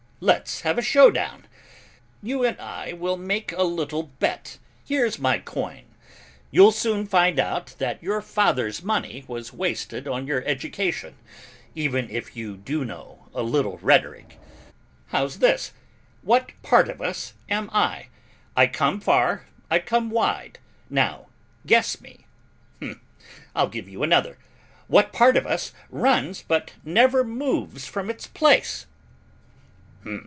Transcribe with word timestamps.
Let's 0.23 0.61
have 0.61 0.77
a 0.77 0.83
show 0.83 1.09
down, 1.09 1.47
you 2.21 2.43
and 2.45 2.55
I 2.61 2.93
will 2.93 3.17
make 3.17 3.53
a 3.53 3.63
little 3.63 4.03
bet, 4.03 4.59
here's 4.87 5.17
my 5.17 5.39
coin; 5.39 5.85
you'll 6.51 6.71
soon 6.71 7.07
find 7.07 7.39
out 7.39 7.73
that 7.79 8.03
your 8.03 8.21
father's 8.21 8.83
money 8.83 9.25
was 9.27 9.51
wasted 9.51 10.07
on 10.07 10.27
your 10.27 10.45
education, 10.45 11.15
even 11.73 12.07
if 12.11 12.37
you 12.37 12.55
do 12.55 12.85
know 12.85 13.29
a 13.33 13.41
little 13.41 13.79
rhetoric. 13.81 14.37
How's 15.07 15.39
this 15.39 15.71
what 16.21 16.51
part 16.61 16.87
of 16.87 17.01
us 17.01 17.33
am 17.49 17.67
I? 17.73 18.05
I 18.55 18.67
come 18.67 18.99
far, 18.99 19.47
I 19.71 19.79
come 19.79 20.11
wide, 20.11 20.59
now 20.87 21.29
guess 21.65 21.99
me! 21.99 22.27
I'll 23.55 23.69
give 23.69 23.89
you 23.89 24.03
another. 24.03 24.37
What 24.87 25.13
part 25.13 25.35
of 25.35 25.47
us 25.47 25.73
runs 25.89 26.43
but 26.47 26.73
never 26.85 27.23
moves 27.23 27.87
from 27.87 28.11
its 28.11 28.27
place? 28.27 28.85